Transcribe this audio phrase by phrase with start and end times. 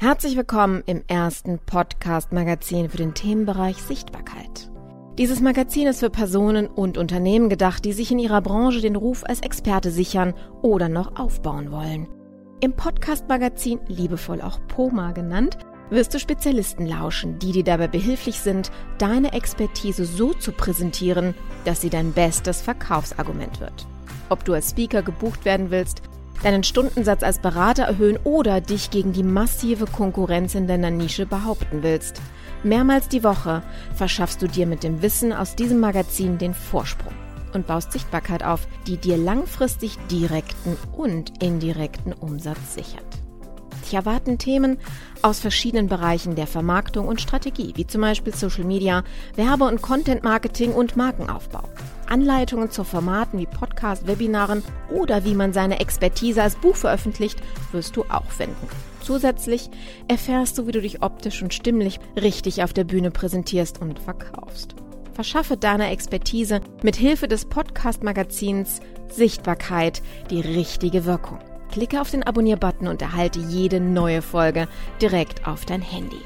[0.00, 4.70] Herzlich willkommen im ersten Podcast-Magazin für den Themenbereich Sichtbarkeit.
[5.18, 9.24] Dieses Magazin ist für Personen und Unternehmen gedacht, die sich in ihrer Branche den Ruf
[9.24, 12.06] als Experte sichern oder noch aufbauen wollen.
[12.60, 15.58] Im Podcast-Magazin, liebevoll auch POMA genannt,
[15.90, 21.34] wirst du Spezialisten lauschen, die dir dabei behilflich sind, deine Expertise so zu präsentieren,
[21.64, 23.88] dass sie dein bestes Verkaufsargument wird.
[24.28, 26.02] Ob du als Speaker gebucht werden willst,
[26.42, 31.82] deinen Stundensatz als Berater erhöhen oder dich gegen die massive Konkurrenz in deiner Nische behaupten
[31.82, 32.20] willst.
[32.62, 33.62] Mehrmals die Woche
[33.94, 37.14] verschaffst du dir mit dem Wissen aus diesem Magazin den Vorsprung
[37.54, 43.04] und baust Sichtbarkeit auf, die dir langfristig direkten und indirekten Umsatz sichert.
[43.84, 44.78] Dich erwarten Themen
[45.22, 49.02] aus verschiedenen Bereichen der Vermarktung und Strategie, wie zum Beispiel Social Media,
[49.34, 51.64] Werbe- und Content Marketing und Markenaufbau.
[52.10, 57.40] Anleitungen zu Formaten wie Podcast, Webinaren oder wie man seine Expertise als Buch veröffentlicht,
[57.72, 58.68] wirst du auch finden.
[59.00, 59.70] Zusätzlich
[60.08, 64.74] erfährst du, wie du dich optisch und stimmlich richtig auf der Bühne präsentierst und verkaufst.
[65.14, 71.38] Verschaffe deiner Expertise mit Hilfe des Podcast-Magazins Sichtbarkeit die richtige Wirkung.
[71.72, 74.68] Klicke auf den Abonnier-Button und erhalte jede neue Folge
[75.00, 76.20] direkt auf dein Handy.